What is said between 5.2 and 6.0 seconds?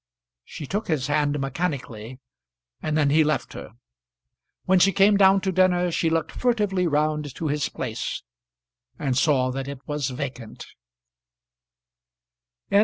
to dinner